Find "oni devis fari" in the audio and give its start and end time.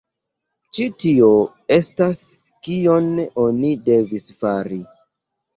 3.45-4.83